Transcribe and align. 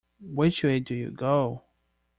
Which 0.19 0.63
way 0.63 0.79
do 0.79 0.95
you 0.95 1.11
go? 1.11 1.65